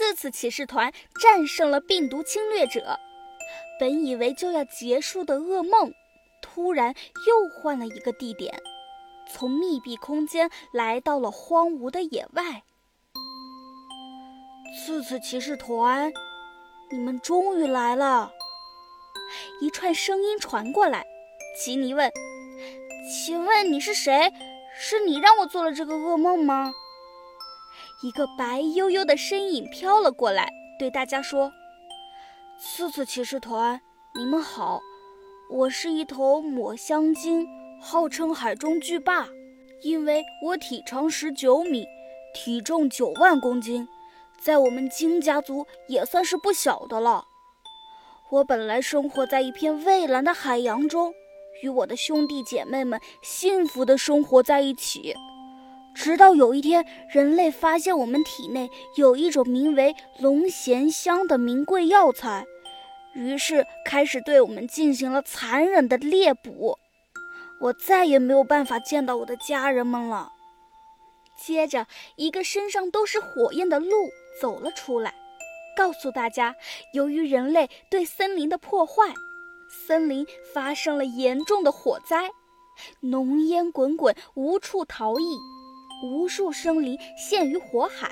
[0.00, 0.90] 刺刺骑士团
[1.20, 2.98] 战胜了病毒侵略者。
[3.78, 5.92] 本以为就要结束的噩梦，
[6.40, 6.94] 突然
[7.26, 8.62] 又换了一个地点，
[9.30, 12.62] 从密闭空间来到了荒芜的野外。
[14.74, 16.10] 刺刺骑士团，
[16.90, 18.32] 你们终于来了！
[19.60, 21.04] 一串声音传过来，
[21.62, 22.10] 吉尼问
[23.26, 24.32] ：“请问你是谁？
[24.78, 26.72] 是你让我做了这个噩梦吗？”
[28.02, 31.52] 一个白悠悠的身影飘了过来，对大家说。
[32.58, 33.78] 刺刺骑士团，
[34.14, 34.80] 你们好，
[35.50, 37.46] 我是一头抹香鲸，
[37.78, 39.28] 号称海中巨霸，
[39.82, 41.86] 因为我体长十九米，
[42.34, 43.86] 体重九万公斤，
[44.42, 47.26] 在我们鲸家族也算是不小的了。
[48.30, 51.12] 我本来生活在一片蔚蓝的海洋中，
[51.62, 55.14] 与我的兄弟姐妹们幸福地生活在一起。
[55.94, 62.46] 直到有一天，人类发现我们体内有一种名为龙涎香的名贵药材，
[63.14, 66.78] 于是开始对我们进行了残忍的猎捕。
[67.60, 70.32] 我再也没有办法见到我的家人们了。
[71.36, 73.88] 接着，一个身上都是火焰的鹿
[74.40, 75.14] 走了出来，
[75.76, 76.54] 告诉大家，
[76.94, 79.12] 由于人类对森林的破坏，
[79.68, 82.30] 森林发生了严重的火灾，
[83.00, 85.38] 浓烟滚滚，无处逃逸。
[86.02, 88.10] 无数生灵陷于火海，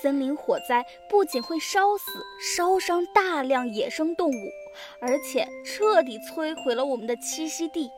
[0.00, 2.22] 森林火灾不仅会烧死、
[2.54, 4.50] 烧伤大量野生动物，
[5.00, 7.90] 而且彻底摧毁了我们的栖息地。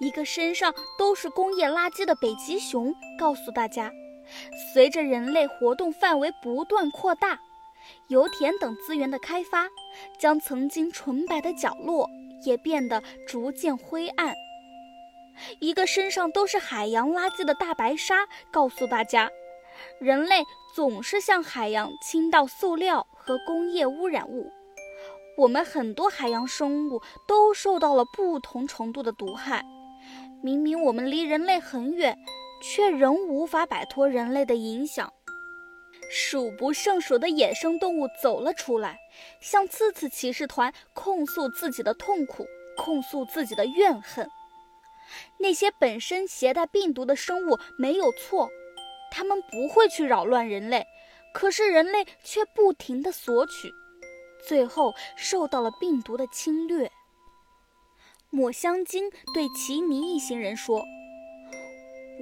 [0.00, 3.92] 一个身上都是工业垃圾的北极熊告诉大家，
[4.72, 7.38] 随着人类活动范围不断扩大，
[8.08, 9.68] 油田等资源的开发，
[10.18, 12.10] 将曾经纯白的角落
[12.44, 14.34] 也变得逐渐灰暗。
[15.60, 19.30] 一个身上都是海洋垃圾的大白鲨告诉大家，
[19.98, 20.44] 人类
[20.74, 24.50] 总是向海洋倾倒塑料和工业污染物，
[25.36, 29.64] 我们很多海洋生物都受到了不同程度的毒害。
[30.42, 32.18] 明明我们离人类很远，
[32.60, 35.12] 却仍无法摆脱人类的影响。
[36.10, 38.98] 数不胜数的野生动物走了出来，
[39.40, 42.44] 向刺刺骑士团控诉自己的痛苦，
[42.76, 44.28] 控诉自己的怨恨。
[45.38, 48.50] 那些本身携带病毒的生物没有错，
[49.10, 50.86] 他们不会去扰乱人类，
[51.34, 53.72] 可是人类却不停地索取，
[54.46, 56.90] 最后受到了病毒的侵略。
[58.30, 60.82] 抹香鲸对奇尼一行人说：“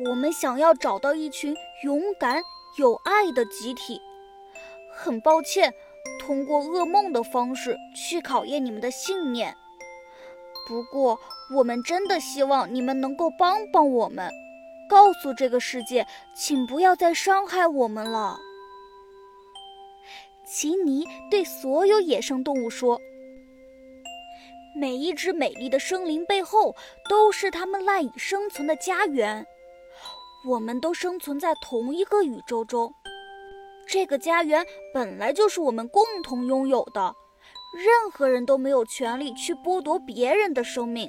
[0.09, 2.43] 我们想要找到一群勇敢
[2.79, 4.01] 有爱的集体，
[4.93, 5.73] 很抱歉，
[6.19, 9.57] 通过噩梦的方式去考验你们的信念。”
[10.71, 11.19] 不过，
[11.53, 14.31] 我们真的希望你们能够帮帮我们，
[14.89, 18.39] 告诉这个世界，请不要再伤害我们了。
[20.47, 23.01] 奇尼对所有野生动物说
[24.79, 26.77] ：“每一只美丽的生灵背后，
[27.09, 29.45] 都是它们赖以生存的家园。
[30.49, 32.95] 我们都生存在同一个宇宙中，
[33.89, 34.65] 这个家园
[34.95, 37.13] 本来就是我们共同拥有的。”
[37.73, 41.09] 任何人都没有权利去剥夺别人的生命。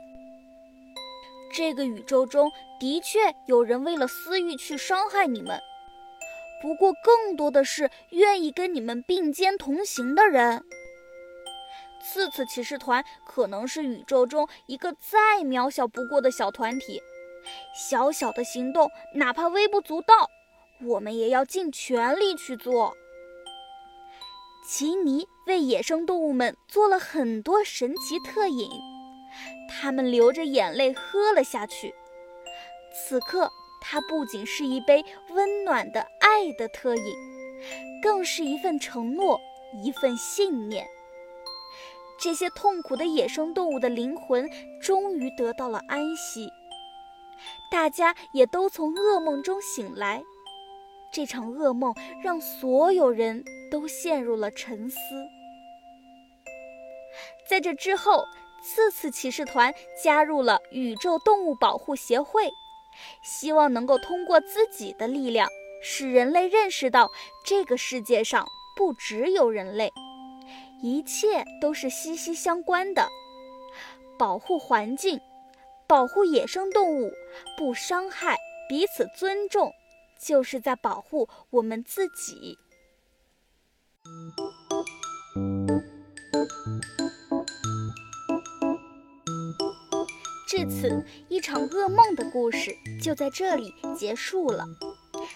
[1.53, 2.49] 这个宇宙中
[2.79, 5.59] 的确有人为了私欲去伤害你们，
[6.61, 10.63] 不过更多的是愿意跟你们并肩同行的人。
[12.03, 17.01] 刺刺骑士团可能是宇宙中一个再渺小不过的小团体，
[17.75, 20.29] 小小的行动哪怕微不足道，
[20.83, 22.95] 我们也要尽全力去做。
[24.65, 28.69] 奇尼为野生动物们做了很多神奇特饮，
[29.69, 31.93] 它们流着眼泪喝了下去。
[32.93, 33.49] 此刻，
[33.81, 37.15] 它不仅是一杯温暖的爱的特饮，
[38.01, 39.39] 更是一份承诺，
[39.83, 40.85] 一份信念。
[42.19, 44.47] 这些痛苦的野生动物的灵魂
[44.79, 46.47] 终于得到了安息，
[47.71, 50.21] 大家也都从噩梦中醒来。
[51.11, 54.97] 这场噩梦让所有人都陷入了沉思。
[57.47, 58.25] 在这之后，
[58.61, 62.51] 次次骑士团加入了宇宙动物保护协会，
[63.23, 65.49] 希望能够通过自己的力量，
[65.81, 67.09] 使人类认识到
[67.45, 68.45] 这个世界上
[68.75, 69.91] 不只有人类，
[70.83, 73.07] 一切都是息息相关的。
[74.17, 75.19] 保护环境，
[75.87, 77.11] 保护野生动物，
[77.57, 78.37] 不伤害，
[78.69, 79.71] 彼此尊重。
[80.23, 82.55] 就是在保护我们自己。
[90.51, 94.65] 至此，一场噩梦的故事就在这里结束了，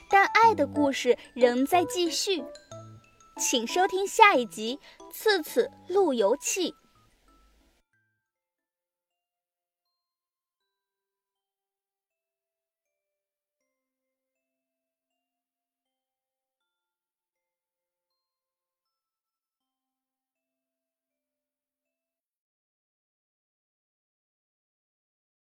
[0.09, 2.43] 但爱的故事仍在继续。
[3.39, 4.77] 请收听下一集
[5.13, 6.71] 《次次路由器》。